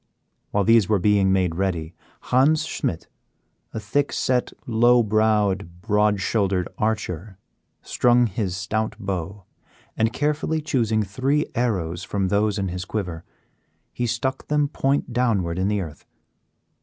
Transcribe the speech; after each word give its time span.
While 0.49 0.63
these 0.63 0.89
were 0.89 0.97
being 0.97 1.31
made 1.31 1.53
ready, 1.53 1.93
Hans 2.21 2.65
Schmidt, 2.65 3.07
a 3.71 3.79
thick 3.79 4.11
set, 4.11 4.51
low 4.65 5.03
browed, 5.03 5.79
broad 5.83 6.19
shouldered 6.19 6.67
archer, 6.79 7.37
strung 7.83 8.25
his 8.25 8.57
stout 8.57 8.95
bow, 8.97 9.43
and 9.95 10.11
carefully 10.11 10.59
choosing 10.59 11.03
three 11.03 11.45
arrows 11.53 12.03
from 12.03 12.29
those 12.29 12.57
in 12.57 12.69
his 12.69 12.83
quiver, 12.83 13.23
he 13.93 14.07
stuck 14.07 14.47
them 14.47 14.69
point 14.69 15.13
downward 15.13 15.59
in 15.59 15.67
the 15.67 15.81
earth. 15.81 16.03